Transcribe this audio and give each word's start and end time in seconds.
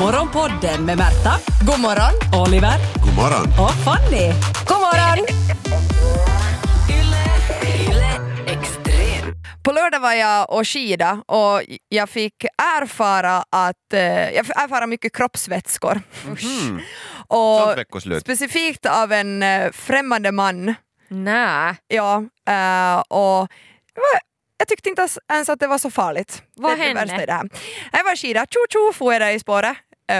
Morgonpodden 0.00 0.84
med 0.84 0.98
Märta, 0.98 1.32
God 1.66 1.80
morgon. 1.80 2.42
Oliver 2.46 2.78
God 3.04 3.14
morgon. 3.14 3.46
och 3.64 3.70
Fanny. 3.84 4.32
God 4.68 4.80
morgon. 4.80 5.26
På 9.64 9.72
lördag 9.72 10.00
var 10.00 10.12
jag 10.12 10.50
och 10.50 10.68
skida 10.68 11.22
och 11.26 11.62
jag 11.88 12.08
fick 12.08 12.44
erfara 12.78 13.44
att 13.50 13.92
eh, 13.92 14.30
jag 14.30 14.46
fick 14.46 14.56
erfara 14.56 14.86
mycket 14.86 15.16
kroppsvätskor. 15.16 16.00
Mhm. 16.26 16.80
Och 17.28 18.20
specifikt 18.20 18.86
av 18.86 19.12
en 19.12 19.42
eh, 19.42 19.72
främmande 19.72 20.32
man. 20.32 20.74
Nej. 21.08 21.74
Ja, 21.88 22.16
eh, 22.48 22.98
och 23.00 23.48
det 23.94 24.20
jag 24.58 24.68
tyckte 24.68 24.88
inte 24.88 25.08
ens 25.32 25.48
att 25.48 25.60
det 25.60 25.66
var 25.66 25.78
så 25.78 25.90
farligt. 25.90 26.42
Vad 26.56 26.70
det, 26.70 26.74
är 26.74 26.78
det 26.78 26.84
hände? 26.84 27.00
värsta 27.00 27.22
i 27.22 27.26
det 27.26 27.32
här. 27.32 27.48
Jag 27.92 28.04
var 28.04 28.16
skida, 28.16 28.46
tjo 28.50 28.60
tjo 28.72 28.92
får 28.92 29.12
jag 29.12 29.22
där 29.22 29.30
i 29.30 29.38
spåret, 29.38 29.76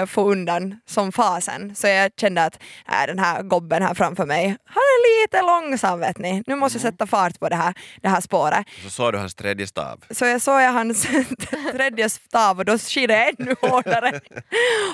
få 0.06 0.30
undan 0.32 0.80
som 0.86 1.12
fasen. 1.12 1.74
Så 1.76 1.86
jag 1.86 2.10
kände 2.20 2.44
att 2.44 2.54
äh, 2.88 3.06
den 3.06 3.18
här 3.18 3.42
gobben 3.42 3.82
här 3.82 3.94
framför 3.94 4.26
mig, 4.26 4.44
han 4.46 4.82
är 4.82 5.22
lite 5.22 5.42
långsam 5.42 6.00
vet 6.00 6.18
ni. 6.18 6.42
Nu 6.46 6.54
måste 6.56 6.78
jag 6.78 6.82
Mm. 6.84 6.92
sätta 6.92 7.06
fart 7.06 7.40
på 7.40 7.48
det 7.48 7.56
här, 7.56 7.74
det 8.02 8.08
här 8.08 8.20
spåret. 8.20 8.66
Så 8.82 8.90
såg 8.90 9.12
du 9.12 9.18
hans 9.18 9.34
tredje 9.34 9.66
stav. 9.66 10.04
Så 10.10 10.24
jag 10.24 10.42
såg 10.42 10.60
jag 10.60 10.72
hans 10.72 11.06
tredje 11.72 12.08
stav 12.10 12.58
och 12.58 12.64
då 12.64 12.78
skidade 12.78 13.20
jag 13.20 13.40
ännu 13.40 13.54
hårdare. 13.60 14.20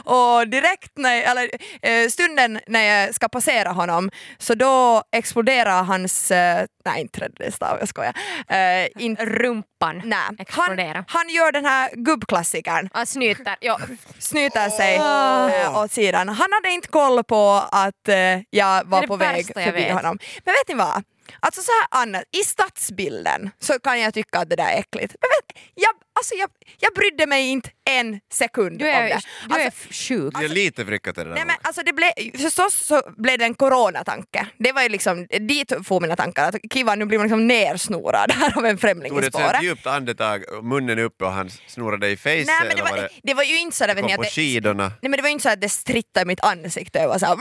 och 0.05 0.49
direkt 0.49 0.93
när 0.99 1.23
eller 1.23 1.51
eh, 1.83 2.09
stunden 2.09 2.61
när 2.67 2.83
jag 2.83 3.15
ska 3.15 3.29
passera 3.29 3.71
honom 3.71 4.11
så 4.39 4.55
då 4.55 5.03
exploderar 5.13 5.83
hans, 5.83 6.31
eh, 6.31 6.67
nej 6.85 7.01
inte 7.01 7.19
tredje 7.21 7.53
stav, 7.53 7.77
jag 7.81 7.89
skojar. 7.89 8.15
Eh, 8.49 8.89
inte, 8.99 9.25
Rumpan 9.27 10.03
nej. 10.05 10.19
Han, 10.27 10.37
exploderar. 10.39 11.05
han 11.09 11.29
gör 11.29 11.53
den 11.53 11.65
här 11.65 11.91
gubbklassikern, 11.97 12.89
Ah, 12.93 13.07
snyter. 13.07 13.57
Ja. 13.61 13.79
snyter 14.19 14.69
sig 14.83 14.97
eh, 14.97 15.79
åt 15.79 15.93
sidan. 15.93 16.29
Han 16.29 16.49
hade 16.53 16.71
inte 16.75 16.89
koll 16.89 17.25
på 17.25 17.63
att 17.73 18.09
eh, 18.09 18.41
jag 18.51 18.85
var 18.85 19.07
på 19.07 19.17
väg 19.17 19.47
förbi 19.47 19.89
honom. 19.91 20.19
Men 20.45 20.55
vet 20.55 20.69
ni 20.69 20.75
vad? 20.75 21.03
Alltså 21.41 21.63
så 21.63 21.71
här 21.71 22.03
Anna, 22.03 22.23
i 22.31 22.45
stadsbilden 22.45 23.51
så 23.59 23.79
kan 23.79 24.01
jag 24.01 24.15
tycka 24.15 24.39
att 24.39 24.51
det 24.51 24.57
där 24.57 24.65
är 24.65 24.79
äckligt. 24.79 25.15
Men 25.21 25.29
vet, 25.29 25.63
jag, 25.75 25.95
alltså 26.13 26.35
jag, 26.35 26.51
jag 26.79 26.93
brydde 26.95 27.27
mig 27.27 27.49
inte 27.49 27.71
en 27.91 28.21
sekund 28.33 28.79
Du 28.79 28.85
om 28.85 28.91
är, 28.91 29.03
det. 29.09 29.21
du 29.49 29.55
är 29.55 29.65
Alltså, 29.65 29.89
sjuk. 29.91 30.35
Det 30.39 30.45
är 30.45 30.49
lite 30.49 30.85
vrickat 30.85 31.15
det 31.17 31.25
där. 31.25 31.31
Nej 31.31 31.45
men 31.47 31.57
alltså 31.63 31.83
det 31.83 31.93
blev, 31.93 32.11
förstås 32.39 32.75
så 32.87 33.03
blev 33.17 33.39
det 33.39 33.45
en 33.45 33.55
coronatanke. 33.55 34.47
Det 34.59 34.73
var 34.73 34.83
ju 34.83 34.89
liksom, 34.89 35.27
dit 35.41 35.73
får 35.85 36.01
mina 36.01 36.17
tankar 36.17 36.49
att 36.49 36.57
kiva 36.73 36.95
nu 36.95 37.05
blir 37.05 37.19
man 37.19 37.27
liksom 37.27 37.47
nersnorad 37.47 38.33
här 38.35 38.59
av 38.59 38.67
en 38.67 38.79
främling 38.79 39.09
Tog 39.09 39.19
i 39.19 39.21
det 39.21 39.27
ett 39.27 39.33
sånt 39.33 39.45
spåret. 39.45 39.63
djupt 39.63 39.87
andetag, 39.87 40.45
munnen 40.63 40.99
uppe 40.99 41.25
och 41.25 41.33
han 41.33 41.51
snorade 41.67 42.09
i 42.11 42.17
face 42.17 42.31
Nej 42.31 42.45
men 42.69 42.77
det 42.77 42.83
var, 42.83 42.91
var 42.91 42.97
det, 42.97 43.09
det 43.23 43.35
var 43.35 43.43
ju 43.43 43.59
inte 43.59 43.77
så 43.77 43.87
där, 43.87 43.95
vet 43.95 44.05
ni, 44.05 44.13
att 44.15 44.23
det, 44.23 44.31
skidorna? 44.31 44.83
Nej 44.89 45.11
men 45.11 45.13
det 45.13 45.23
var 45.23 45.29
ju 45.29 45.33
inte 45.33 45.43
så 45.43 45.49
att 45.49 45.61
det 45.61 45.69
strittade 45.69 46.23
i 46.23 46.27
mitt 46.27 46.41
ansikte 46.41 47.05
och 47.07 47.09
var 47.09 47.19
såhär 47.19 47.37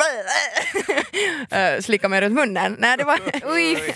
uh, 1.75 1.81
slicka 1.81 2.09
mig 2.09 2.21
runt 2.21 2.33
munnen. 2.35 2.75
Nej 2.79 2.97
det 2.97 3.03
var... 3.03 3.19
Oj. 3.53 3.93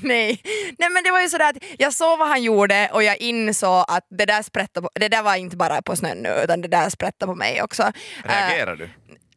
Nej. 0.00 0.40
Nej 0.78 0.90
men 0.90 1.04
det 1.04 1.10
var 1.10 1.20
ju 1.20 1.28
sådär 1.28 1.48
att 1.50 1.56
jag 1.78 1.92
såg 1.94 2.18
vad 2.18 2.28
han 2.28 2.42
gjorde 2.42 2.90
och 2.92 3.02
jag 3.02 3.16
insåg 3.16 3.53
att 3.88 4.06
det 4.10 4.26
där 4.26 4.42
sprättade 4.42 4.82
på, 4.82 4.90
det 4.94 5.08
där 5.08 5.22
var 5.22 5.34
inte 5.34 5.56
bara 5.56 5.82
på 5.82 5.96
snön 5.96 6.18
nu 6.18 6.40
utan 6.44 6.60
det 6.60 6.68
där 6.68 6.90
sprättade 6.90 7.32
på 7.32 7.34
mig 7.34 7.62
också. 7.62 7.92
Reagerar 8.24 8.76
du? 8.76 8.90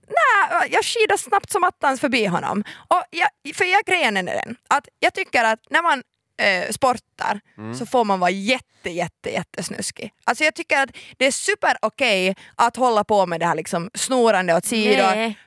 nej, 0.08 0.70
jag 0.72 0.86
skidade 0.86 1.18
snabbt 1.18 1.52
som 1.52 1.64
attans 1.64 2.02
förbi 2.02 2.26
honom. 2.26 2.64
Och 2.88 3.04
jag, 3.10 3.56
för 3.56 3.66
jag, 3.66 3.84
grejen 3.86 4.18
är 4.18 4.24
den 4.24 4.56
att 4.68 4.88
jag 5.00 5.14
tycker 5.14 5.44
att 5.44 5.60
när 5.70 5.82
man 5.82 6.04
eh, 6.42 6.72
sportar 6.72 7.40
så 7.78 7.86
får 7.86 8.06
man 8.06 8.20
vara 8.20 8.30
jätte, 8.30 8.90
jätte, 8.90 9.30
jättesnuskig. 9.30 10.12
Alltså 10.24 10.44
jag 10.44 10.56
tycker 10.56 10.84
att 10.84 10.90
det 11.18 11.26
är 11.26 11.32
super 11.32 11.78
okej 11.82 12.36
att 12.56 12.76
hålla 12.76 13.04
på 13.04 13.26
med 13.26 13.40
det 13.40 13.46
här 13.46 13.56
liksom 13.56 13.90
snorande 13.94 14.56
åt 14.56 14.66
sidor, 14.66 15.16
Nej. 15.16 15.38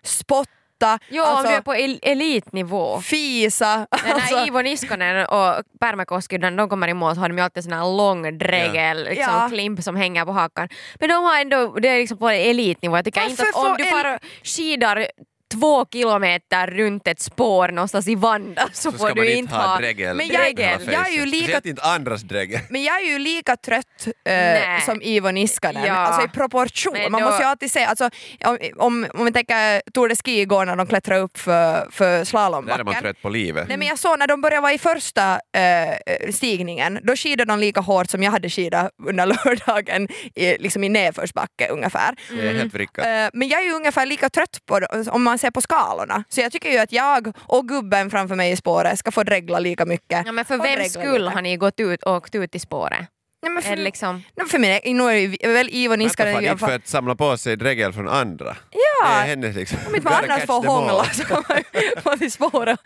Spotta, 0.81 0.99
Jo, 1.09 1.23
om 1.23 1.29
alltså, 1.29 1.49
du 1.49 1.55
är 1.57 1.61
på 1.61 1.75
el- 1.75 1.99
elitnivå. 2.03 3.01
fisa. 3.01 3.87
När 4.05 4.13
Alltså, 4.15 4.47
Ivo 4.47 4.61
Niskanen 4.63 5.27
och 5.27 5.63
Pärmäkoski, 5.81 6.39
när 6.39 6.51
de 6.51 6.69
kommer 6.69 6.89
i 6.89 6.95
mål 6.95 7.15
så 7.15 7.21
har 7.21 7.29
de 7.29 7.39
ju 7.39 7.45
alltid 7.45 7.65
sån 7.65 7.73
här 7.73 7.97
lång 7.97 8.39
dregel, 8.39 9.05
liksom, 9.05 9.35
Ja. 9.35 9.49
klimp 9.53 9.83
som 9.83 9.97
hänger 9.97 10.25
på 10.25 10.33
hakan. 10.33 10.69
Men 11.01 11.09
de 11.09 11.25
har 11.25 11.41
ändå, 11.41 11.75
det 11.81 11.89
är 11.89 11.99
liksom 11.99 12.19
på 12.19 12.29
elitnivå. 12.29 12.97
Jag 12.97 13.05
tycker 13.05 13.21
Varför 13.21 13.31
inte 13.31 13.43
att 13.43 13.65
om 13.67 13.77
du 13.79 13.85
el- 13.85 13.93
bara 13.93 14.19
skidar 14.45 15.07
två 15.53 15.87
kilometer 15.93 16.67
runt 16.67 17.09
ett 17.09 17.21
spår 17.21 17.69
någonstans 17.69 18.09
i 18.09 18.15
Vanda 18.15 18.69
så, 18.73 18.93
Så 18.93 18.99
får 18.99 19.07
ska 19.07 19.15
du 19.15 19.33
inte 19.33 19.55
ha 19.55 19.67
ha 19.67 19.79
dregel. 19.79 20.17
Men 20.17 20.29
jag- 20.29 20.61
jag 20.93 21.09
är 21.09 21.13
ju 21.13 21.27
lika- 21.27 21.61
inte 21.65 21.83
andras 21.83 22.23
dregel. 22.23 22.61
Men 22.71 22.83
jag 22.83 23.01
är 23.03 23.07
ju 23.07 23.19
lika 23.19 23.57
trött 23.57 24.07
Nej. 24.25 24.81
som 24.87 25.03
Ivo 25.03 25.31
Niskanen, 25.31 25.85
Ja. 25.87 25.93
alltså 25.95 26.27
i 26.27 26.29
proportion. 26.29 26.93
Men 26.93 27.13
Man 27.13 27.21
då- 27.23 27.29
måste 27.29 27.43
ju 27.43 27.49
alltid 27.49 27.71
se, 27.73 27.85
alltså, 27.85 28.11
om, 28.45 28.59
om, 28.77 29.07
om 29.15 29.25
vi 29.25 29.33
tänker 29.33 29.83
Tour 29.95 30.09
de 30.09 30.17
Ski 30.17 30.41
igår 30.41 30.65
när 30.65 30.77
de 30.77 30.87
klättrade 30.87 31.21
upp 31.21 31.39
för, 31.39 31.89
för 31.91 32.05
Där 32.05 32.13
är 32.13 32.17
man 32.19 32.27
slalombacken. 32.27 33.03
trött 33.03 33.23
på 33.23 33.29
livet. 33.29 33.69
Nej 33.69 33.77
men 33.77 33.89
jag 33.89 33.99
såg 33.99 34.19
när 34.19 34.27
de 34.27 34.41
började 34.41 34.61
vara 34.63 34.73
i 34.73 34.79
första 34.79 35.33
eh, 35.35 36.31
stigningen, 36.33 36.99
då 37.03 37.17
skidade 37.17 37.53
de 37.53 37.59
lika 37.59 37.81
hårt 37.81 38.11
som 38.11 38.23
jag 38.23 38.31
hade 38.31 38.51
skidat 38.51 38.91
under 39.09 39.27
lördagen 39.45 40.09
i, 40.35 40.57
liksom 40.59 40.85
i 40.85 40.89
nedförsbacke 40.89 41.69
ungefär. 41.71 42.15
Helt 42.53 42.75
vrickat. 42.75 43.07
Eh, 43.07 43.29
men 43.33 43.49
jag 43.49 43.61
är 43.61 43.65
ju 43.65 43.73
ungefär 43.73 44.07
lika 44.07 44.29
trött 44.31 44.59
på 44.67 44.81
det, 44.81 44.87
om 45.11 45.23
man 45.23 45.39
ser 45.41 45.51
på 45.51 45.61
skalorna. 45.61 46.25
Så 46.29 46.41
jag 46.41 46.53
tycker 46.53 46.71
ju 46.71 46.79
att 46.79 46.93
jag 46.93 47.33
och 47.41 47.69
gubben 47.69 48.11
framför 48.11 48.35
mig 48.35 48.53
i 48.53 48.57
spåret 48.57 48.99
ska 48.99 49.11
få 49.11 49.23
dregla 49.23 49.59
lika 49.59 49.87
mycket. 49.87 50.27
Ja, 50.27 50.33
men 50.33 50.45
för 50.45 50.59
vems 50.59 50.93
skull 50.93 51.29
har 51.29 51.43
ni 51.43 51.57
gått 51.57 51.81
ut 51.81 52.03
och 52.03 52.17
åkt 52.17 52.35
ut 52.35 52.55
i 52.55 52.59
spåret? 52.59 53.07
Nej, 53.43 53.53
men 53.53 53.63
för, 53.63 53.77
liksom... 53.77 54.23
nej, 54.37 54.47
för 54.49 54.59
mig, 54.59 54.81
nu 54.85 55.03
är 55.03 55.29
det 55.41 55.49
väl 55.53 55.69
Ivo 55.73 55.91
Vänta, 55.91 56.05
Niskanen 56.05 56.35
far 56.35 56.43
i 56.43 56.49
alla 56.49 56.55
dit 56.57 56.61
för 56.67 56.75
att 56.75 56.89
samla 56.89 57.15
på 57.15 57.37
sig 57.37 57.57
dregel 57.57 57.93
från 57.93 58.09
andra. 58.09 58.57
Ja. 58.71 59.09
Det 59.09 59.15
är 59.15 59.27
hennes 59.27 59.57
liksom. 59.57 59.79
Om 59.89 59.95
inte 59.95 60.05
man 60.11 60.25
annars 60.25 60.47
får 60.47 60.67
hångla 60.67 61.05
så 61.05 61.25
kan 61.25 61.45
man 62.05 62.19
till 62.19 62.33
spåret. 62.33 62.81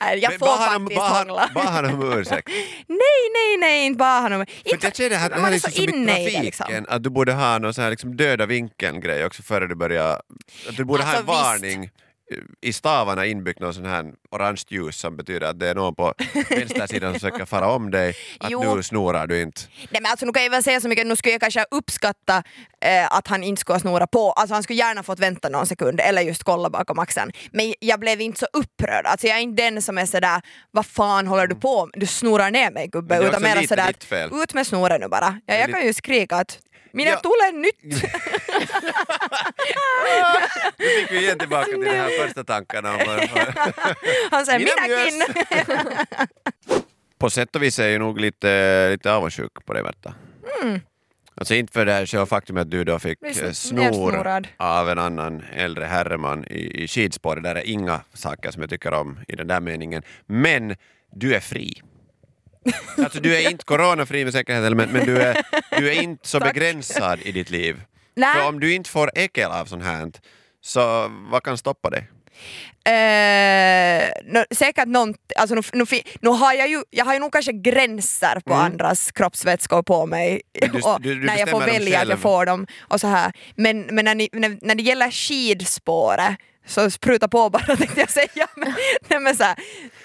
Nej, 0.00 0.18
jag 0.18 0.30
Men 0.30 0.38
får 0.38 0.46
bad 0.46 0.58
han- 0.58 0.80
faktiskt 0.82 1.00
bad 1.00 1.10
han- 1.12 1.28
hångla. 1.28 1.50
Bad 1.54 1.64
han 1.66 1.84
om 1.84 2.12
ursäkt? 2.18 2.48
Nej, 2.86 2.98
nej, 3.34 3.56
nej, 3.60 3.86
inte 3.86 3.98
bara 3.98 4.20
honom. 4.20 4.46
För 4.68 4.76
att 4.76 4.82
jag 4.84 4.96
känner 4.96 5.16
att 5.26 5.32
det 5.32 5.40
här 5.40 5.46
är 5.48 5.50
liksom 5.50 5.72
som 5.72 5.84
i 5.84 6.06
trafiken, 6.06 6.44
liksom. 6.44 6.84
att 6.88 7.02
du 7.02 7.10
borde 7.10 7.32
ha 7.32 7.58
någon 7.58 7.74
sån 7.74 7.84
här 7.84 7.90
liksom 7.90 8.16
döda 8.16 8.46
vinkeln-grej 8.46 9.24
också 9.24 9.42
före 9.42 9.66
du 9.66 9.74
börjar... 9.74 10.22
Att 10.68 10.76
du 10.76 10.84
borde 10.84 11.02
ha 11.02 11.10
en 11.12 11.28
Alltså, 11.28 11.66
visst. 11.66 11.90
I 12.60 12.72
stavarna 12.72 13.26
inbyggt 13.26 13.60
någon 13.60 13.74
sån 13.74 13.84
här 13.84 14.04
orange 14.30 14.62
ljus 14.68 14.96
som 14.96 15.16
betyder 15.16 15.46
att 15.46 15.60
det 15.60 15.68
är 15.68 15.74
någon 15.74 15.94
på 15.94 16.14
vänstersidan 16.50 17.12
som 17.12 17.20
försöker 17.20 17.44
fara 17.44 17.68
om 17.70 17.90
dig, 17.90 18.14
att 18.40 18.50
Jo. 18.50 18.74
nu 18.74 18.82
snorar 18.82 19.26
du 19.26 19.42
inte. 19.42 19.60
Nej, 19.90 20.02
men 20.02 20.10
alltså, 20.10 20.26
nu 20.26 20.32
kan 20.32 20.42
jag 20.42 20.50
väl 20.50 20.62
säga 20.62 20.80
så 20.80 20.88
mycket, 20.88 21.06
nu 21.06 21.16
skulle 21.16 21.32
jag 21.32 21.40
kanske 21.40 21.64
uppskatta 21.70 22.42
eh, 22.80 23.12
att 23.16 23.28
han 23.28 23.42
inte 23.42 23.60
skulle 23.60 23.74
ha 23.74 23.80
snorat 23.80 24.10
på. 24.10 24.32
Alltså, 24.32 24.54
han 24.54 24.62
skulle 24.62 24.78
gärna 24.78 25.02
fått 25.02 25.18
vänta 25.18 25.48
någon 25.48 25.66
sekund 25.66 26.00
eller 26.00 26.22
just 26.22 26.42
kolla 26.42 26.70
bakom 26.70 26.98
axeln. 26.98 27.32
Men 27.52 27.74
jag 27.80 28.00
blev 28.00 28.20
inte 28.20 28.38
så 28.38 28.46
upprörd. 28.52 29.06
Alltså, 29.06 29.26
jag 29.26 29.36
är 29.36 29.40
inte 29.42 29.62
den 29.62 29.82
som 29.82 29.98
är 29.98 30.06
sådär, 30.06 30.42
vad 30.70 30.86
fan 30.86 31.26
håller 31.26 31.46
du 31.46 31.54
på 31.54 31.86
med? 31.86 32.00
Du 32.00 32.06
snorar 32.06 32.50
ner 32.50 32.70
mig 32.70 32.88
gubbe. 32.88 33.18
Utan 33.28 33.42
lite 33.42 33.66
sådär, 33.66 33.94
fel. 34.06 34.30
ut 34.32 34.54
med 34.54 34.66
snoren 34.66 35.00
nu 35.00 35.08
bara. 35.08 35.40
Ja, 35.46 35.54
jag 35.54 35.70
kan 35.70 35.86
ju 35.86 35.92
skrika 35.92 36.36
att 36.36 36.58
mina 36.92 37.10
Ja. 37.10 37.16
tulee 37.20 37.52
nytt! 37.52 37.78
Nu 40.78 40.86
fick 41.00 41.10
vi 41.12 41.18
igen 41.18 41.38
tillbaka 41.38 41.64
till 41.64 41.80
de 41.84 41.90
här 41.90 42.24
första 42.26 42.44
tankarna. 42.44 42.94
Om, 42.94 43.00
Han 44.30 44.46
säger 44.46 44.58
Mina 44.58 44.72
minakin! 44.82 45.22
på 47.18 47.30
sätt 47.30 47.56
och 47.56 47.62
vis 47.62 47.78
är 47.78 47.88
jag 47.88 47.98
nog 47.98 48.20
lite, 48.20 48.88
lite 48.90 49.12
avundsjuk 49.12 49.52
på 49.66 49.72
dig 49.72 49.82
Märta. 49.82 50.14
Alltså 51.34 51.54
inte 51.54 51.72
för 51.72 51.86
det 51.86 51.92
här 51.92 52.06
själva 52.06 52.26
faktum 52.26 52.56
att 52.56 52.70
du 52.70 52.84
då 52.84 52.98
fick 52.98 53.18
eh, 53.22 53.52
snor 53.52 54.26
av 54.56 54.88
en 54.90 54.98
annan 54.98 55.42
äldre 55.52 55.84
herreman 55.84 56.44
i, 56.44 56.82
i 56.84 56.88
skidspåret. 56.88 57.42
Där 57.42 57.54
är 57.54 57.66
inga 57.66 58.00
saker 58.14 58.50
som 58.50 58.62
jag 58.62 58.70
tycker 58.70 58.94
om 58.94 59.18
i 59.28 59.36
den 59.36 59.46
där 59.46 59.60
meningen. 59.60 60.02
Men 60.26 60.76
du 61.12 61.34
är 61.34 61.40
fri. 61.40 61.82
Alltså 63.04 63.20
du 63.20 63.36
är 63.36 63.50
inte 63.50 63.64
coronafri 63.64 64.24
med 64.24 64.32
säkerhet, 64.32 64.76
men, 64.76 64.88
men 64.90 65.06
du, 65.06 65.22
är, 65.22 65.36
du 65.78 65.88
är 65.92 66.02
inte 66.02 66.28
så 66.28 66.40
begränsad 66.50 67.18
i 67.22 67.32
ditt 67.32 67.50
liv. 67.50 67.80
Nej. 68.16 68.34
För 68.34 68.48
om 68.48 68.60
du 68.60 68.74
inte 68.74 68.90
får 68.90 69.10
äckel 69.14 69.50
av 69.50 69.64
sånt 69.66 69.84
här, 69.84 70.10
så 70.60 71.08
vad 71.30 71.42
kan 71.42 71.58
stoppa 71.58 71.90
dig? 71.90 72.08
Eh, 72.84 74.08
nå, 74.24 74.44
säkert 74.50 74.88
nånt, 74.88 75.16
alltså 75.36 75.54
nu, 75.54 75.62
nu, 75.72 75.84
nu 76.20 76.28
har 76.30 76.52
jag 76.54 76.68
ju, 76.68 76.82
jag 76.90 77.04
har 77.04 77.12
ju 77.12 77.18
nog 77.20 77.32
kanske 77.32 77.52
gränser 77.52 78.40
på 78.44 78.54
andras 78.54 79.12
kroppsvätskor 79.12 79.82
på 79.82 80.06
mig 80.06 80.40
du- 80.52 80.80
och 80.80 81.00
du- 81.00 81.14
du 81.14 81.26
när 81.26 81.38
jag 81.38 81.48
får 81.50 81.60
välja 81.60 82.00
att 82.00 82.08
jag 82.08 82.18
får 82.18 82.46
dem 82.46 82.66
och 82.80 83.00
så 83.00 83.06
här. 83.06 83.32
Men, 83.56 83.80
men 83.80 84.04
när, 84.04 84.14
ni, 84.14 84.28
när, 84.32 84.58
när 84.62 84.74
det 84.74 84.82
gäller 84.82 85.10
skidspåret 85.10 86.36
så 86.70 86.90
spruta 86.90 87.28
på 87.28 87.50
bara 87.50 87.62
tänkte 87.76 88.00
jag 88.00 88.10
säga. 88.10 88.46
Men, 88.56 88.74
nej, 89.08 89.20
men 89.20 89.36
så 89.36 89.44
här, 89.44 89.56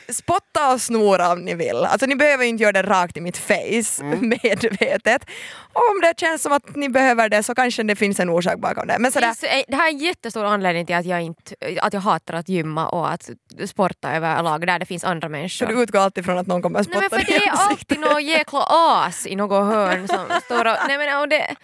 spotta 0.09 0.73
och 0.73 0.81
snora 0.81 1.31
om 1.31 1.39
ni 1.39 1.53
vill. 1.55 1.75
Alltså 1.85 2.05
ni 2.05 2.15
behöver 2.15 2.45
inte 2.45 2.63
göra 2.63 2.71
det 2.71 2.83
rakt 2.83 3.17
i 3.17 3.21
mitt 3.21 3.37
face 3.37 3.55
Mm. 4.01 4.29
medvetet. 4.43 5.25
Och 5.73 5.81
om 5.91 6.01
det 6.01 6.13
känns 6.19 6.41
som 6.41 6.51
att 6.51 6.75
ni 6.75 6.89
behöver 6.89 7.29
det 7.29 7.43
så 7.43 7.55
kanske 7.55 7.83
det 7.83 7.95
finns 7.95 8.19
en 8.19 8.29
orsak 8.29 8.59
bakom 8.59 8.87
det. 8.87 8.95
Men 8.99 9.11
sådär, 9.11 9.27
Finns- 9.27 9.43
eh, 9.43 9.61
Det 9.67 9.75
här 9.75 9.87
är 9.87 9.91
en 9.91 9.97
jättestor 9.97 10.45
anledning 10.45 10.85
till 10.85 10.95
att 10.95 11.05
jag, 11.05 11.21
inte, 11.21 11.55
att 11.81 11.93
jag 11.93 12.01
hatar 12.01 12.33
att 12.33 12.49
gymma 12.49 12.87
och 12.87 13.11
att 13.11 13.29
sporta 13.67 14.11
överlag 14.15 14.67
där 14.67 14.79
det 14.79 14.85
finns 14.85 15.03
andra 15.03 15.27
så 15.27 15.31
människor. 15.31 15.65
du 15.67 15.81
utgår 15.83 15.99
alltid 15.99 16.25
från 16.25 16.37
att 16.37 16.47
någon 16.47 16.61
kommer 16.61 16.79
att 16.79 16.87
Nej, 16.87 16.97
men 16.99 17.09
spotta 17.09 17.25
för 17.25 17.31
det 17.39 17.45
är 17.45 17.51
alltid 17.69 17.99
något 17.99 18.23
jäkla 18.23 18.65
as 18.69 19.25
i 19.27 19.35
något 19.35 19.65
hörn 19.73 20.07
som 20.07 20.25
står 20.45 20.65
och, 20.65 20.77
nej 20.87 20.97
men, 20.97 21.19
och 21.21 21.29
det, 21.29 21.55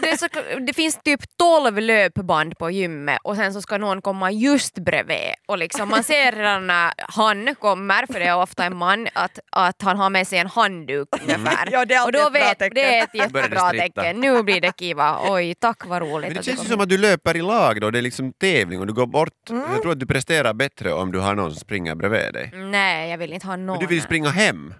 det, 0.00 0.10
är 0.10 0.16
så, 0.16 0.26
det 0.66 0.72
finns 0.72 0.98
typ 1.04 1.20
12 1.38 1.78
löpband 1.78 2.58
på 2.58 2.70
gymmet 2.70 3.18
och 3.24 3.36
sen 3.36 3.52
så 3.52 3.62
ska 3.62 3.78
någon 3.78 4.02
komma 4.02 4.15
just 4.30 4.78
bredvid 4.78 5.34
och 5.46 5.58
liksom 5.58 5.88
man 5.88 6.04
ser 6.04 6.32
redan 6.32 6.66
när 6.66 6.92
han 6.98 7.54
kommer, 7.54 8.06
för 8.12 8.20
det 8.20 8.26
är 8.26 8.36
ofta 8.36 8.64
en 8.64 8.76
man, 8.76 9.08
att, 9.12 9.38
att 9.52 9.82
han 9.82 9.98
har 9.98 10.10
med 10.10 10.28
sig 10.28 10.38
en 10.38 10.46
handduk 10.46 11.08
ungefär. 11.22 11.68
Ja, 11.72 11.84
det 11.84 11.94
är 11.94 12.06
och 12.06 12.12
då 12.12 12.30
vet, 12.30 12.58
tecken. 12.58 12.74
det 12.74 12.98
är 12.98 13.02
ett 13.02 13.14
jättebra 13.14 13.70
tecken. 13.70 14.20
Nu 14.20 14.42
blir 14.42 14.60
det 14.60 14.72
kiva. 14.78 15.18
Oj, 15.28 15.54
tack 15.54 15.86
vad 15.86 16.02
roligt. 16.02 16.28
Men 16.28 16.36
det 16.36 16.42
känns 16.42 16.64
ju 16.64 16.68
som 16.68 16.80
att 16.80 16.88
du 16.88 16.98
löper 16.98 17.36
i 17.36 17.42
lag 17.42 17.80
då, 17.80 17.90
det 17.90 17.98
är 17.98 18.02
liksom 18.02 18.32
tävling 18.32 18.80
och 18.80 18.86
du 18.86 18.92
går 18.92 19.06
bort. 19.06 19.32
Jag 19.48 19.82
tror 19.82 19.92
att 19.92 20.00
du 20.00 20.06
presterar 20.06 20.54
bättre 20.54 20.92
om 20.92 21.12
du 21.12 21.18
har 21.18 21.34
någon 21.34 21.50
som 21.50 21.60
springer 21.60 21.94
bredvid 21.94 22.32
dig. 22.32 22.50
Nej, 22.54 23.10
jag 23.10 23.18
vill 23.18 23.32
inte 23.32 23.46
ha 23.46 23.56
någon. 23.56 23.66
Men 23.66 23.78
du 23.78 23.86
vill 23.86 23.96
ju 23.98 24.02
springa 24.02 24.28
hem. 24.28 24.74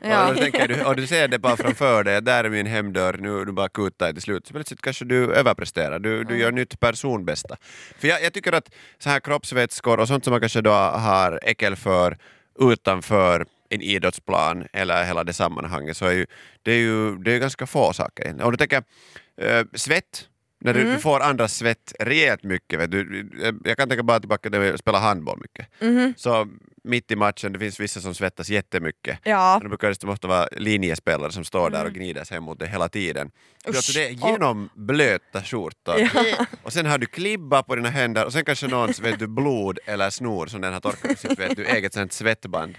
Ja. 0.00 0.28
Och, 0.28 0.34
då 0.34 0.40
tänker 0.40 0.68
du, 0.68 0.84
och 0.84 0.96
du 0.96 1.06
ser 1.06 1.28
det 1.28 1.38
bara 1.38 1.56
framför 1.56 2.04
dig, 2.04 2.22
där 2.22 2.44
är 2.44 2.50
min 2.50 2.66
hemdörr, 2.66 3.18
nu 3.20 3.44
du 3.44 3.52
bara 3.52 3.68
kutar 3.68 4.12
till 4.12 4.22
slut. 4.22 4.46
Så 4.46 4.52
plötsligt 4.52 4.82
kanske 4.82 5.04
du 5.04 5.34
överpresterar, 5.34 5.98
du, 5.98 6.24
du 6.24 6.38
gör 6.38 6.52
nytt 6.52 6.80
personbästa. 6.80 7.56
För 7.98 8.08
jag, 8.08 8.22
jag 8.22 8.32
tycker 8.32 8.52
att 8.52 8.70
så 8.98 9.10
här 9.10 9.20
kroppsvätskor 9.20 10.00
och 10.00 10.08
sånt 10.08 10.24
som 10.24 10.30
man 10.30 10.40
kanske 10.40 10.60
då 10.60 10.70
har 10.70 11.40
äckel 11.42 11.76
för 11.76 12.18
utanför 12.60 13.46
en 13.68 13.80
idrottsplan 13.80 14.66
eller 14.72 15.04
hela 15.04 15.24
det 15.24 15.32
sammanhanget 15.32 15.96
så 15.96 16.06
är 16.06 16.12
ju, 16.12 16.26
det 16.62 16.72
är 16.72 16.78
ju 16.78 17.16
det 17.16 17.32
är 17.32 17.38
ganska 17.38 17.66
få 17.66 17.92
saker. 17.92 18.42
Om 18.42 18.50
du 18.50 18.56
tänker 18.56 18.82
eh, 19.40 19.64
svett, 19.74 20.28
när 20.60 20.74
du, 20.74 20.84
du 20.84 20.98
får 20.98 21.20
andras 21.20 21.56
svett 21.56 21.92
rejält 22.00 22.42
mycket. 22.42 22.80
Vet 22.80 22.90
du, 22.90 23.28
jag 23.64 23.76
kan 23.76 23.88
tänka 23.88 24.02
bara 24.02 24.20
tillbaka 24.20 24.48
när 24.48 24.58
vi 24.58 24.78
spelade 24.78 25.04
handboll 25.04 25.38
mycket. 25.40 25.66
Så 26.16 26.48
mitt 26.84 27.10
i 27.10 27.16
matchen, 27.16 27.52
det 27.52 27.58
finns 27.58 27.80
vissa 27.80 28.00
som 28.00 28.14
svettas 28.14 28.48
jättemycket. 28.48 29.18
Ja. 29.22 29.52
Men 29.52 29.62
det 29.62 29.68
brukar 29.68 29.88
det 29.88 30.12
ofta 30.12 30.28
vara 30.28 30.48
linjespelare 30.52 31.32
som 31.32 31.44
står 31.44 31.70
där 31.70 31.84
och 31.84 31.92
gnider 31.92 32.24
sig 32.24 32.40
mot 32.40 32.58
det 32.58 32.66
hela 32.66 32.88
tiden. 32.88 33.30
Så 33.64 33.68
alltså 33.68 33.92
det 33.92 34.08
är 34.08 34.12
Usch. 34.12 34.26
genomblöta 34.26 35.42
skjortor. 35.42 36.10
Och 36.62 36.72
sen 36.72 36.86
har 36.86 36.98
du 36.98 37.06
klibba 37.06 37.62
på 37.62 37.76
dina 37.76 37.88
händer 37.88 38.24
och 38.24 38.32
sen 38.32 38.44
kanske 38.44 38.66
någons 38.66 39.00
vet 39.00 39.18
du, 39.18 39.26
blod 39.26 39.78
eller 39.86 40.10
snor 40.10 40.46
som 40.46 40.60
den 40.60 40.72
har 40.72 40.80
torkat 40.80 41.10
på 41.10 41.16
sitt 41.16 41.38
vet 41.38 41.56
du, 41.56 41.66
eget 41.66 41.94
sånt 41.94 42.12
svettband. 42.12 42.74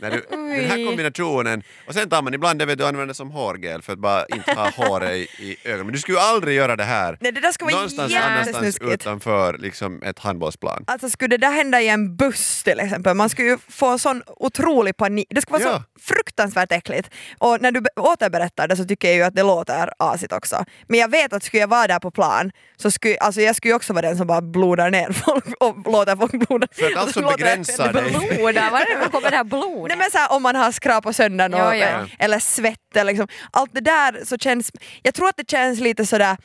När 0.00 0.10
du, 0.10 0.26
den 0.30 0.70
här 0.70 0.86
kombinationen, 0.86 1.62
och 1.86 1.94
sen 1.94 2.08
tar 2.08 2.22
man 2.22 2.34
ibland 2.34 2.58
det 2.58 2.66
vet 2.66 2.78
du 2.78 2.86
använder 2.86 3.14
som 3.14 3.30
hårgel 3.30 3.82
för 3.82 3.92
att 3.92 3.98
bara 3.98 4.26
inte 4.26 4.52
ha 4.52 4.70
håret 4.70 5.12
i, 5.12 5.28
i 5.38 5.56
ögonen. 5.64 5.86
Men 5.86 5.92
du 5.92 5.98
skulle 5.98 6.20
aldrig 6.20 6.56
göra 6.56 6.76
det 6.76 6.84
här 6.84 7.18
Nej, 7.20 7.32
det 7.32 7.40
där 7.40 7.52
ska 7.52 7.64
vara 7.64 7.74
någonstans 7.74 8.14
annanstans 8.14 8.78
utanför 8.80 9.58
liksom, 9.58 10.02
ett 10.02 10.18
handbollsplan. 10.18 10.84
Alltså 10.86 11.10
skulle 11.10 11.36
det 11.36 11.46
där 11.46 11.52
hända 11.52 11.80
i 11.82 11.88
en 11.88 12.16
buss 12.16 12.62
till 12.62 12.80
exempel, 12.80 13.14
man 13.14 13.25
skulle 13.30 13.48
ju 13.48 13.58
få 13.68 13.98
sån 13.98 14.22
otrolig 14.26 14.96
panik. 14.96 15.26
Det 15.30 15.40
skulle 15.40 15.64
vara 15.64 15.72
Ja. 15.74 15.82
så 15.96 16.00
fruktansvärt 16.14 16.72
äckligt. 16.72 17.10
Och 17.38 17.60
när 17.60 17.72
du 17.72 17.80
be- 17.80 17.90
återberättar 17.96 18.68
det 18.68 18.76
så 18.76 18.84
tycker 18.84 19.08
jag 19.08 19.16
ju 19.16 19.22
att 19.22 19.34
det 19.34 19.42
låter 19.42 19.90
asigt 19.98 20.32
också. 20.32 20.64
Men 20.88 21.00
jag 21.00 21.10
vet 21.10 21.32
att 21.32 21.42
skulle 21.44 21.60
jag 21.60 21.68
vara 21.68 21.86
där 21.86 21.98
på 21.98 22.10
plan 22.10 22.50
så 22.76 22.90
skulle 22.90 23.16
alltså 23.18 23.40
jag 23.40 23.56
skulle 23.56 23.70
ju 23.72 23.76
också 23.76 23.92
vara 23.92 24.06
den 24.08 24.16
som 24.16 24.26
bara 24.26 24.40
blodar 24.40 24.90
ner 24.90 25.12
folk 25.26 25.44
och 25.60 25.92
låter 25.92 26.16
folk 26.16 26.32
bloda. 26.48 26.66
För 26.72 26.86
att 26.86 26.96
allt 26.96 27.12
som 27.12 27.22
begränsar 27.36 27.92
dig 27.92 28.02
Blod, 28.10 28.54
där 28.54 28.70
var 28.70 28.78
det 29.04 29.10
kommer 29.10 29.30
det 29.30 29.36
här 29.36 29.44
blodet? 29.44 29.88
Nej 29.88 29.96
men 29.96 30.10
så 30.10 30.18
här, 30.18 30.32
om 30.32 30.42
man 30.42 30.56
har 30.56 30.72
skrapat 30.72 31.16
sönder 31.16 31.48
något, 31.48 31.58
Ja, 31.60 31.74
ja. 31.74 32.06
eller 32.18 32.38
svett 32.38 32.96
eller 32.96 33.12
liksom, 33.12 33.28
allt 33.50 33.70
det 33.74 33.80
där 33.80 34.24
så 34.24 34.38
känns, 34.38 34.72
jag 35.02 35.14
tror 35.14 35.28
att 35.28 35.36
det 35.36 35.50
känns 35.50 35.80
lite 35.80 36.06
sådär 36.06 36.36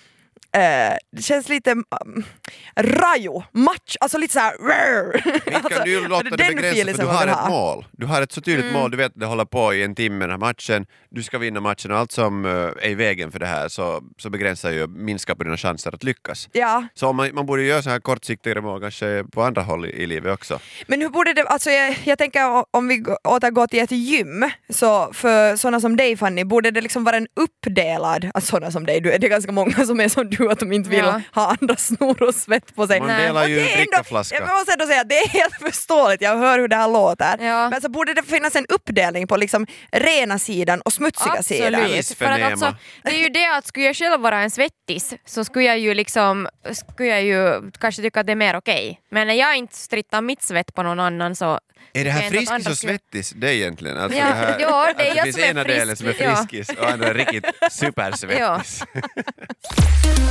eh, 0.53 0.97
det 1.11 1.21
känns 1.21 1.49
lite 1.49 1.71
um, 1.71 2.23
rajo, 2.75 3.43
match, 3.51 3.95
alltså 3.99 4.17
lite 4.17 4.33
såhär 4.33 4.53
Inte 5.47 5.69
kan 5.69 5.85
du 5.85 6.07
låta 6.07 6.23
det 6.23 6.29
begränsa 6.37 6.93
för 6.93 7.03
du 7.03 7.09
har 7.09 7.27
ett 7.27 7.49
mål. 7.49 7.85
Du 7.91 8.05
har 8.05 8.21
ett 8.21 8.31
så 8.31 8.41
tydligt 8.41 8.61
Mm. 8.65 8.73
mål, 8.81 8.91
du 8.91 8.97
vet 8.97 9.05
att 9.07 9.19
det 9.19 9.25
håller 9.25 9.45
på 9.45 9.73
i 9.73 9.83
en 9.83 9.95
timme 9.95 10.19
den 10.25 10.29
här 10.31 10.37
matchen, 10.37 10.85
du 11.09 11.23
ska 11.23 11.37
vinna 11.37 11.59
matchen 11.59 11.91
och 11.91 11.97
allt 11.97 12.11
som 12.11 12.45
eh, 12.45 12.51
är 12.51 12.89
i 12.89 12.95
vägen 12.95 13.31
för 13.31 13.39
det 13.39 13.45
här 13.45 13.67
så, 13.67 14.03
så 14.17 14.29
begränsar 14.29 14.71
ju, 14.71 14.87
minskar 14.87 15.35
på 15.35 15.43
dina 15.43 15.57
chanser 15.57 15.95
att 15.95 16.03
lyckas. 16.03 16.49
Ja, 16.51 16.83
Så 16.93 17.13
man, 17.13 17.29
man 17.35 17.45
borde 17.45 17.63
göra 17.63 17.81
så 17.81 17.89
här 17.89 17.99
kortsiktigare 17.99 18.61
mål 18.61 18.81
kanske 18.81 19.23
på 19.31 19.43
andra 19.43 19.61
håll 19.61 19.85
i, 19.85 19.89
i 19.89 20.07
livet 20.07 20.33
också. 20.33 20.59
men 20.87 21.01
hur 21.01 21.09
borde 21.09 21.33
det, 21.33 21.43
alltså 21.43 21.69
jag, 21.69 21.97
jag 22.03 22.17
tänker 22.17 22.65
om 22.71 22.87
vi 22.87 22.97
gå- 22.97 23.17
återgår 23.23 23.67
till 23.67 23.79
ett 23.79 23.91
gym, 23.91 24.49
så 24.69 25.13
för 25.13 25.55
sådana 25.55 25.79
som 25.79 25.95
dig 25.95 26.17
Fanny, 26.17 26.43
borde 26.43 26.71
det 26.71 26.81
liksom 26.81 27.03
vara 27.03 27.17
en 27.17 27.27
uppdelad, 27.35 28.31
alltså 28.33 28.49
sådana 28.49 28.71
som 28.71 28.85
dig, 28.85 29.01
du, 29.01 29.09
det 29.17 29.27
är 29.27 29.29
ganska 29.29 29.51
många 29.51 29.85
som 29.85 29.99
är 29.99 30.07
som 30.09 30.29
du 30.29 30.40
att 30.49 30.59
de 30.59 30.71
inte 30.71 30.89
vill 30.89 30.99
Ja. 30.99 31.21
ha 31.33 31.55
andra 31.61 31.75
snor 31.75 32.23
och 32.23 32.35
svett 32.35 32.75
på 32.75 32.87
sig. 32.87 32.99
Man 32.99 33.09
delar 33.21 33.47
ju 33.47 33.55
det 33.55 33.69
en 33.71 33.77
drickaflaska. 33.77 34.35
Jag 34.35 34.49
måste 34.49 34.73
ändå 34.73 34.85
säga 34.85 35.01
att 35.01 35.09
det 35.09 35.15
är 35.19 35.27
helt 35.29 35.53
förståeligt, 35.53 36.21
jag 36.21 36.37
hör 36.37 36.59
hur 36.59 36.67
det 36.67 36.75
här 36.75 36.87
låter. 36.87 37.37
Ja. 37.45 37.69
Men 37.69 37.81
så 37.81 37.89
borde 37.89 38.13
det 38.13 38.23
finnas 38.23 38.55
en 38.55 38.65
uppdelning 38.69 39.27
på 39.27 39.37
liksom 39.37 39.67
rena 39.91 40.39
sidan 40.39 40.81
och 40.81 40.93
smutsiga 40.93 41.43
sidan. 41.43 41.75
Absolut. 41.75 42.17
För 42.17 42.25
att 42.25 42.41
alltså, 42.51 42.75
det 43.03 43.09
är 43.11 43.19
ju 43.23 43.29
det 43.29 43.45
att 43.57 43.67
skulle 43.67 43.85
jag 43.85 43.95
själv 43.95 44.21
vara 44.21 44.39
en 44.39 44.51
svettis 44.51 45.13
så 45.25 45.43
skulle 45.43 45.65
jag 45.65 45.79
ju 45.79 45.93
liksom, 45.93 46.47
skulle 46.73 47.09
jag 47.09 47.23
ju 47.23 47.71
kanske 47.79 48.01
tycka 48.01 48.19
att 48.19 48.25
det 48.25 48.31
är 48.31 48.35
mer 48.35 48.55
okej. 48.55 49.01
Men 49.11 49.27
när 49.27 49.33
jag 49.33 49.55
inte 49.55 49.75
strittar 49.75 50.21
mitt 50.21 50.41
svett 50.43 50.73
på 50.73 50.83
någon 50.83 50.99
annan 50.99 51.35
så... 51.35 51.59
Är 51.93 52.03
det 52.05 52.11
här 52.11 52.29
friskis 52.29 52.67
och 52.67 52.77
svettis 52.77 53.33
det 53.35 53.55
egentligen? 53.55 53.97
Alltså 53.97 54.19
Ja, 54.19 54.25
det, 54.25 54.33
här, 54.33 54.55
ja, 54.59 54.93
det 54.97 55.03
är 55.09 55.15
jag 55.15 55.23
finns 55.23 55.35
som 55.35 55.43
är 55.43 55.49
ena 55.49 55.63
delen 55.63 55.95
som 55.97 56.07
är 56.07 56.13
frisk, 56.13 56.29
ja. 56.29 56.35
friskis 56.49 56.77
och 56.77 56.89
andra 56.89 57.07
är 57.07 57.13
riktigt 57.13 57.45
supersvettis. 57.71 58.83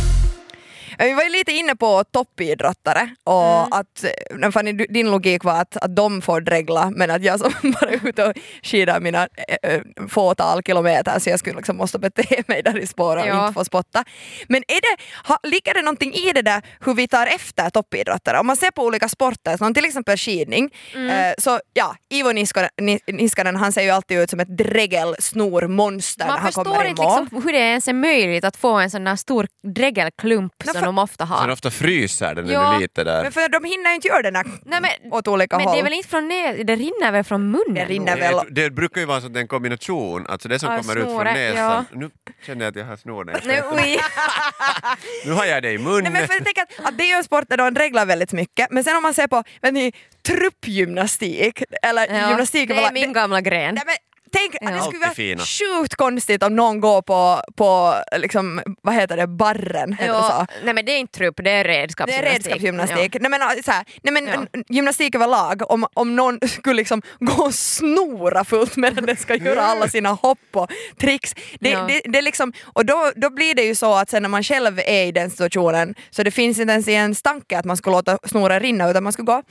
Vi 1.01 1.13
var 1.13 1.23
ju 1.23 1.29
lite 1.29 1.51
inne 1.51 1.75
på 1.75 2.03
toppidrottare 2.03 3.09
och 3.23 3.41
Mm. 3.61 3.67
att 3.73 4.05
Fanny, 4.53 4.71
din 4.73 5.11
logik 5.11 5.43
var 5.43 5.61
att, 5.61 5.77
att 5.77 5.95
de 5.95 6.21
får 6.21 6.41
dregla 6.41 6.89
men 6.95 7.11
att 7.11 7.23
jag 7.23 7.39
som 7.39 7.51
bara 7.81 7.89
är 7.91 8.07
ute 8.07 8.25
och 8.25 8.33
skidar 8.63 8.99
mina 8.99 9.27
äh, 9.63 9.73
äh, 9.73 9.81
fåtal 10.09 10.61
kilometer 10.63 11.19
så 11.19 11.29
jag 11.29 11.39
skulle 11.39 11.55
liksom 11.55 11.77
måste 11.77 11.99
bete 11.99 12.43
mig 12.47 12.63
där 12.63 12.77
i 12.79 12.87
spår 12.87 13.17
och 13.17 13.27
Ja. 13.27 13.41
inte 13.47 13.53
få 13.53 13.65
spotta. 13.65 14.03
Men 14.47 14.63
är 14.67 14.81
det, 14.81 15.01
ha, 15.27 15.37
ligger 15.43 15.73
det 15.73 15.81
någonting 15.81 16.13
i 16.13 16.31
det 16.33 16.41
där 16.41 16.61
hur 16.85 16.93
vi 16.93 17.07
tar 17.07 17.27
efter 17.27 17.69
toppidrottare? 17.69 18.39
Om 18.39 18.47
man 18.47 18.55
ser 18.57 18.71
på 18.71 18.83
olika 18.85 19.09
sporter, 19.09 19.57
som 19.57 19.73
till 19.73 19.85
exempel 19.85 20.17
skidning, 20.17 20.69
Mm. 20.95 21.09
eh, 21.09 21.33
så 21.37 21.59
ja, 21.73 21.95
Ivo 22.09 22.31
Niskanen, 22.31 22.69
Ni- 22.81 22.99
Niskanen 23.07 23.55
han 23.55 23.71
ser 23.71 23.81
ju 23.81 23.89
alltid 23.89 24.19
ut 24.19 24.29
som 24.29 24.39
ett 24.39 24.57
dregelsnormonster 24.57 26.25
när 26.25 26.31
Man 26.31 26.39
han 26.41 26.51
kommer 26.51 26.69
förstår 26.71 26.85
i 26.85 26.89
inte 26.89 27.01
mål. 27.01 27.21
liksom 27.21 27.43
hur 27.43 27.51
det 27.53 27.59
ens 27.59 27.87
är 27.87 27.93
möjligt 27.93 28.43
att 28.45 28.57
få 28.57 28.73
en 28.73 28.89
sån 28.91 29.03
där 29.03 29.15
stor 29.15 29.47
dregelklump 29.63 30.53
som 30.65 30.73
för- 30.73 30.90
de 30.95 30.97
ofta 31.03 31.27
Sen 31.27 31.35
har. 31.37 31.49
ofta 31.49 31.71
fryser 31.71 32.35
den 32.35 32.47
Ja. 32.49 32.73
ja. 32.73 32.79
lite 32.79 33.03
där. 33.03 33.23
Men 33.23 33.31
för 33.31 33.49
de 33.49 33.63
hinner 33.63 33.89
ju 33.89 33.95
inte 33.95 34.07
göra 34.07 34.21
den 34.21 34.35
här 34.35 34.45
Nej, 34.65 34.79
men, 34.81 35.13
åt 35.13 35.27
olika 35.27 35.57
men 35.57 35.65
håll. 35.67 35.75
det 35.75 35.79
är 35.79 35.83
väl 35.83 35.93
inte 35.93 36.09
från 36.09 36.27
ner, 36.27 36.63
det 36.63 36.75
rinner 36.75 37.11
väl 37.11 37.23
från 37.23 37.51
munnen? 37.51 37.73
Det 37.73 37.85
rinner 37.85 38.17
väl. 38.17 38.35
Det, 38.49 38.63
det 38.63 38.69
brukar 38.69 39.01
ju 39.01 39.07
vara 39.07 39.21
så 39.21 39.27
att 39.27 39.33
det 39.33 39.39
är 39.39 39.41
en 39.41 39.47
kombination, 39.47 40.25
alltså 40.29 40.47
det 40.49 40.59
som 40.59 40.71
Ja, 40.73 40.81
kommer 40.81 40.95
ut 40.95 41.03
från 41.05 41.23
näsan. 41.23 41.85
Nu 41.93 42.09
känner 42.45 42.65
jag 42.65 42.69
att 42.71 42.75
jag 42.75 42.85
har 42.85 42.95
snor 42.97 43.23
när 43.25 43.33
jag 43.33 43.41
Nej, 43.45 43.57
skrattar. 43.57 43.77
oj. 43.85 43.97
Nu 45.25 45.31
har 45.31 45.45
jag 45.45 45.63
det 45.63 45.71
i 45.71 45.77
Nej, 45.77 45.85
munnen. 45.85 46.13
men 46.13 46.27
för 46.27 46.33
jag 46.33 46.43
tänker 46.45 46.61
att, 46.61 46.85
att 46.87 46.97
det 46.97 47.03
är 47.03 47.07
ju 47.07 47.13
en 47.13 47.23
sport 47.23 47.43
där 47.49 47.57
de 47.57 47.75
reglar 47.75 48.05
väldigt 48.05 48.31
mycket, 48.33 48.67
men 48.71 48.83
sen 48.83 48.95
om 48.95 49.03
man 49.03 49.13
ser 49.13 49.27
på 49.27 49.43
vet 49.61 49.73
ni, 49.73 49.91
truppgymnastik, 50.27 51.63
eller 51.83 52.07
Ja, 52.07 52.29
gymnastik 52.29 52.69
det 52.69 52.75
är 52.75 52.91
min 52.93 53.13
gamla 53.13 53.41
gren. 53.41 53.75
Nej, 53.75 53.83
men, 53.85 53.95
Tänk 54.31 54.55
att 54.55 54.73
det 54.77 54.83
skulle 54.83 54.99
vara 54.99 55.13
fina. 55.13 55.43
sjukt 55.43 55.95
konstigt 55.95 56.43
om 56.43 56.55
någon 56.55 56.79
går 56.81 57.01
på, 57.01 57.41
på 57.55 57.95
liksom, 58.17 58.61
vad 58.81 58.93
heter 58.95 59.17
det, 59.17 59.27
barren, 59.27 59.93
heter 59.93 60.13
det 60.13 60.21
så? 60.23 60.45
Nej 60.63 60.73
men 60.73 60.85
det 60.85 60.91
är 60.91 60.97
inte 60.97 61.17
trupp, 61.19 61.35
det 61.43 61.49
är 61.51 61.63
Det 61.63 61.75
är 61.75 61.81
redskapsgymnastik. 61.81 62.33
redskapsgymnastik. 62.35 63.15
Nej, 63.21 63.29
men, 63.29 63.41
äh, 63.41 63.47
så 63.65 63.71
här, 63.71 63.85
nej, 64.03 64.13
men, 64.13 64.27
Ja. 64.27 64.33
n- 64.53 64.63
gymnastik 64.69 65.15
överlag, 65.15 65.71
om, 65.71 65.85
om 65.93 66.15
någon 66.15 66.39
skulle 66.49 66.75
liksom 66.75 67.01
gå 67.19 67.43
och 67.43 67.53
snora 67.53 68.43
fullt 68.43 68.75
medan 68.77 69.05
den 69.05 69.17
ska 69.17 69.35
göra 69.35 69.61
alla 69.63 69.87
sina 69.87 70.09
hopp 70.09 70.39
och 70.53 70.71
tricks. 70.99 71.33
Det, 71.59 71.69
Ja. 71.69 71.79
det, 71.87 72.01
det 72.05 72.17
är 72.17 72.21
liksom, 72.21 72.53
och 72.63 72.85
då, 72.85 73.11
då 73.15 73.29
blir 73.29 73.55
det 73.55 73.63
ju 73.63 73.75
så 73.75 73.93
att 73.93 74.09
sen 74.09 74.21
när 74.21 74.29
man 74.29 74.43
själv 74.43 74.79
är 74.79 75.05
i 75.05 75.11
den 75.11 75.29
situationen 75.29 75.95
så 76.09 76.23
det 76.23 76.31
finns 76.31 76.59
inte 76.59 76.71
ens 76.73 76.87
en 76.87 77.15
tanke 77.15 77.57
att 77.59 77.65
man 77.65 77.77
ska 77.77 77.91
låta 77.91 78.17
snoren 78.27 78.59
rinna 78.59 78.89
utan 78.89 79.03
man 79.03 79.13
ska 79.13 79.23
gå 79.23 79.43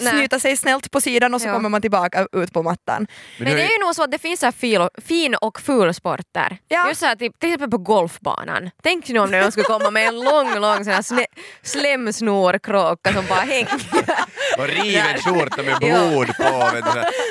Nej. 0.00 0.12
snyta 0.12 0.40
sig 0.40 0.56
snällt 0.56 0.90
på 0.90 1.00
sidan 1.00 1.34
och 1.34 1.40
så 1.40 1.48
Ja. 1.48 1.52
kommer 1.54 1.68
man 1.68 1.80
tillbaka 1.80 2.26
ut 2.32 2.52
på 2.52 2.62
mattan. 2.62 3.06
Men 3.38 3.46
det 3.46 3.52
är- 3.62 3.66
är 3.66 3.70
ju 3.78 3.84
nog 3.84 3.94
så 3.94 4.02
att 4.04 4.10
det 4.10 4.18
finns 4.20 4.40
så 4.40 4.46
här 4.46 4.52
fil 4.52 4.80
och, 4.80 4.90
fin 5.04 5.34
och 5.34 5.60
ful 5.60 5.94
sporter. 5.94 6.58
Ja. 6.68 6.88
Just 6.88 7.00
så 7.00 7.06
här, 7.06 7.16
typ, 7.16 7.38
till 7.38 7.48
exempel 7.48 7.70
på 7.70 7.78
golfbanan. 7.78 8.70
Tänk 8.82 9.08
nu 9.08 9.18
om 9.18 9.30
någon 9.30 9.52
skulle 9.52 9.64
komma 9.64 9.90
med 9.90 10.08
en 10.08 10.20
lång, 10.20 10.54
lång 10.60 10.84
sån 10.84 10.92
här 10.92 11.26
slemsnorkråka 11.62 13.12
som 13.12 13.24
bara 13.28 13.40
hänger. 13.40 13.68
Och 14.58 14.68
riven 14.68 15.18
skjorta 15.18 15.62
med 15.62 15.78
blod 15.78 16.26
på. 16.36 16.70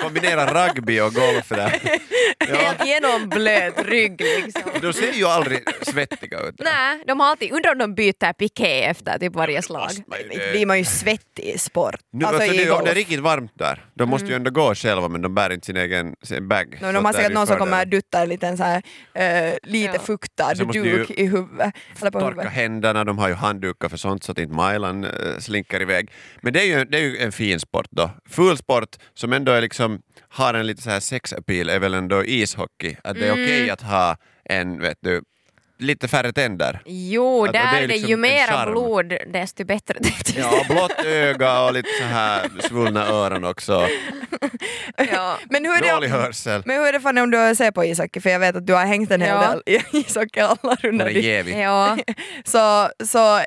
Kombinera 0.03 0.67
rugby 0.67 0.99
och 0.99 1.13
golf 1.13 1.49
där. 1.49 1.79
Ja. 2.47 2.55
Helt 2.55 2.85
genomblöt 2.85 3.85
rygg 3.85 4.21
liksom. 4.21 4.71
De 4.81 4.93
ser 4.93 5.11
ju 5.13 5.25
aldrig 5.25 5.63
svettiga 5.81 6.39
ut. 6.39 6.55
Nej, 6.59 7.03
de 7.07 7.19
har 7.19 7.27
alltid, 7.27 7.51
undrar 7.51 7.71
om 7.71 7.77
de 7.77 7.95
byter 7.95 8.33
piké 8.33 8.83
efter 8.83 9.19
typ 9.19 9.35
varje 9.35 9.61
slag. 9.61 9.89
Inte 10.31 10.51
blir 10.51 10.65
man 10.65 10.77
ju 10.77 10.85
svettig 10.85 11.43
i 11.43 11.57
sport. 11.57 11.95
Nu, 12.13 12.25
alltså 12.25 12.41
alltså, 12.41 12.61
i 12.61 12.65
det, 12.65 12.71
om 12.71 12.83
det 12.83 12.91
är 12.91 12.95
riktigt 12.95 13.19
varmt 13.19 13.51
där, 13.55 13.85
de 13.93 14.09
måste 14.09 14.27
ju 14.27 14.35
ändå 14.35 14.51
gå 14.51 14.75
själva 14.75 15.07
men 15.07 15.21
de 15.21 15.35
bär 15.35 15.49
inte 15.49 15.65
sin 15.65 15.77
egen 15.77 16.15
sin 16.23 16.47
bag. 16.47 16.78
Nog, 16.81 16.93
de 16.93 17.05
har 17.05 17.13
säkert 17.13 17.31
någon 17.33 17.47
som 17.47 17.57
kommer 17.57 17.81
att 17.81 17.91
dutta 17.91 18.21
en 18.21 18.29
liten 18.29 18.57
så 18.57 18.63
här, 18.63 18.81
eh, 19.13 19.53
lite 19.63 19.93
Ja. 19.93 19.99
fuktad 19.99 20.53
duk 20.53 21.09
i 21.11 21.25
huvudet. 21.25 21.73
Eller 22.01 22.11
på 22.11 22.19
torka 22.19 22.29
huvudet. 22.29 22.51
händerna, 22.51 23.03
de 23.03 23.17
har 23.17 23.27
ju 23.27 23.33
handdukar 23.33 23.89
för 23.89 23.97
sånt 23.97 24.23
så 24.23 24.31
att 24.31 24.37
inte 24.37 24.53
Mailan 24.55 25.03
eh, 25.03 25.11
slinker 25.39 25.81
iväg. 25.81 26.11
Men 26.41 26.53
det 26.53 26.61
är, 26.61 26.65
ju, 26.79 26.85
det 26.85 26.97
är 26.97 27.01
ju 27.01 27.17
en 27.17 27.31
fin 27.31 27.59
sport 27.59 27.87
då. 27.89 28.09
Full 28.29 28.57
sport 28.57 28.95
som 29.13 29.33
ändå 29.33 29.51
är 29.51 29.61
liksom, 29.61 30.01
har 30.29 30.53
en 30.53 30.67
lite 30.67 30.81
så 30.81 30.89
här 30.89 30.99
sexappeal 30.99 31.69
är 31.69 31.79
väl 31.79 31.93
ändå 31.93 32.25
ishockey. 32.25 32.95
Att 33.03 33.15
det 33.15 33.27
är 33.27 33.31
Mm. 33.33 33.43
okej 33.45 33.69
att 33.69 33.81
ha 33.81 34.17
en, 34.45 34.79
vet 34.81 34.97
du, 35.01 35.21
lite 35.79 36.07
färre 36.07 36.33
tänder. 36.33 36.81
Jo, 36.85 37.43
Att- 37.43 37.47
och 37.47 37.53
det 37.53 37.59
där 37.59 37.73
är 37.73 37.77
är 37.77 37.81
det 37.81 37.87
liksom 37.87 38.09
ju 38.09 38.17
mera 38.17 38.65
blod 38.71 39.13
desto 39.27 39.65
bättre. 39.65 39.95
Ja, 40.37 40.63
blått 40.69 41.05
öga 41.05 41.61
och 41.61 41.73
lite 41.73 41.89
så 41.99 42.03
här 42.03 42.49
svullna 42.59 43.07
öron 43.07 43.45
också. 43.45 43.87
ja. 45.13 45.37
Men 45.49 45.65
hur 45.65 45.83
är 45.85 45.93
Dålig 45.93 46.11
det, 46.11 46.17
hörsel. 46.17 46.61
men 46.65 46.75
hur 46.79 46.87
är 46.87 46.93
det 46.93 46.99
Fanny 46.99 47.21
om 47.21 47.31
du 47.31 47.55
ser 47.55 47.71
på 47.71 47.85
ishockey? 47.85 48.21
För 48.21 48.29
jag 48.29 48.39
vet 48.39 48.55
att 48.55 48.67
du 48.67 48.73
har 48.73 48.85
hängt 48.85 49.11
en 49.11 49.21
hel 49.21 49.29
Ja. 49.29 49.55
del 49.65 49.75
i 49.75 49.81
ishockey 49.97 50.39
alla 50.39 50.75
runder. 50.75 51.09
ja. 51.59 51.97
Så, 52.45 52.89
så 53.05 53.37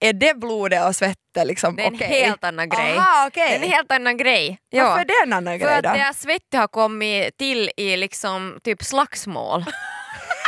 är 0.00 0.12
det 0.12 0.36
blodet 0.36 0.86
och 0.86 0.96
svettet 0.96 1.46
liksom 1.46 1.76
Det 1.76 1.82
är 1.82 1.86
en 1.86 1.98
helt 1.98 2.44
annan 2.44 2.68
grej. 2.68 2.96
Aha, 2.96 3.22
Det 3.24 3.28
okej. 3.28 3.52
är 3.52 3.56
en 3.56 3.70
helt 3.72 3.92
annan 3.92 4.16
grej. 4.16 4.58
Varför 4.72 5.00
är 5.00 5.04
det 5.04 5.14
en 5.26 5.32
annan 5.32 5.58
För 5.58 5.66
grej 5.66 5.76
att 5.76 5.82
då? 5.84 5.92
deras 5.92 6.20
svett 6.20 6.42
har 6.54 6.66
kommit 6.68 7.36
till 7.38 7.70
i 7.76 7.96
liksom 7.96 8.58
typ 8.64 8.82
slagsmål. 8.84 9.64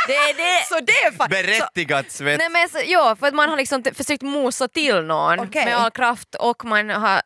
Det 0.07 0.15
är 0.15 0.33
det. 0.33 0.65
Så 0.67 0.79
det 0.79 0.91
är 0.91 1.11
fan... 1.11 1.29
Berättigat 1.29 2.11
svett. 2.11 2.39
Nej, 2.39 2.49
men 2.49 2.69
så, 2.69 2.77
ja, 2.85 3.15
för 3.19 3.27
att 3.27 3.33
man 3.33 3.49
har 3.49 3.57
liksom 3.57 3.83
försökt 3.95 4.21
mosa 4.21 4.67
till 4.67 5.01
någon 5.01 5.39
Okej. 5.39 5.65
med 5.65 5.77
all 5.77 5.91
kraft 5.91 6.35
och 6.35 6.65
man 6.65 6.89
har 6.89 7.21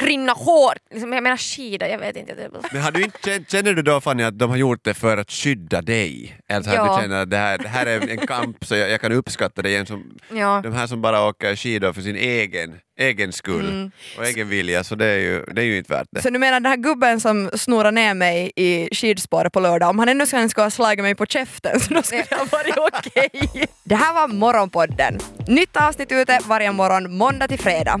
skrinnat 0.00 0.36
hårt. 0.38 0.76
Liksom, 0.90 1.12
jag 1.12 1.22
menar 1.22 1.36
skida, 1.36 1.88
jag 1.88 1.98
vet 1.98 2.16
inte. 2.16 2.34
Men 2.72 2.82
har 2.82 2.90
du 2.90 3.02
inte, 3.02 3.44
känner 3.48 3.72
du 3.72 3.82
då 3.82 4.00
Fanny 4.00 4.22
att 4.22 4.38
de 4.38 4.50
har 4.50 4.56
gjort 4.56 4.80
det 4.84 4.94
för 4.94 5.16
att 5.16 5.30
skydda 5.30 5.82
dig? 5.82 6.38
Alltså 6.52 6.70
att 6.70 6.76
Ja. 6.76 6.96
du 6.96 7.02
känner 7.02 7.22
att 7.22 7.30
det 7.30 7.36
här, 7.36 7.58
det 7.58 7.68
här 7.68 7.86
är 7.86 8.08
en 8.10 8.26
kamp 8.26 8.64
så 8.64 8.76
jag, 8.76 8.90
jag 8.90 9.00
kan 9.00 9.12
uppskatta 9.12 9.62
det 9.62 9.68
igen 9.70 9.86
som 9.86 10.04
Ja. 10.34 10.60
de 10.62 10.72
här 10.72 10.86
som 10.86 11.02
bara 11.02 11.26
åker 11.28 11.56
skidor 11.56 11.92
för 11.92 12.00
sin 12.02 12.16
egen, 12.16 12.74
egen 13.00 13.32
skull 13.32 13.68
Mm. 13.68 13.90
och 14.18 14.24
egen 14.26 14.48
vilja 14.48 14.84
så 14.84 14.94
det 14.94 15.06
är 15.06 15.18
ju, 15.18 15.44
det 15.52 15.60
är 15.60 15.64
ju 15.64 15.78
inte 15.78 15.92
värt 15.92 16.06
det. 16.10 16.22
så 16.22 16.30
du 16.30 16.38
menar 16.38 16.60
den 16.60 16.70
här 16.70 16.76
gubben 16.76 17.20
som 17.20 17.50
snurrar 17.54 17.92
ner 17.92 18.14
mig 18.14 18.52
i 18.56 18.88
skidspåret 18.92 19.52
på 19.52 19.60
lördag, 19.60 19.90
om 19.90 19.98
han 19.98 20.08
ännu 20.08 20.26
skulle 20.26 20.48
ha 20.64 20.70
slagit 20.70 21.02
mig 21.02 21.14
på 21.14 21.26
käften 21.26 21.80
så 21.80 21.94
då 21.94 22.02
skulle 22.02 22.24
det 22.30 22.34
ha 22.36 22.44
varit 22.52 22.76
okej. 22.78 23.30
Det 23.84 23.94
här 23.94 24.14
var 24.14 24.28
Morgonpodden. 24.28 25.18
Nytt 25.48 25.76
avsnitt 25.76 26.12
ute 26.12 26.38
varje 26.46 26.72
morgon 26.72 27.16
måndag 27.16 27.48
till 27.48 27.58
fredag. 27.58 28.00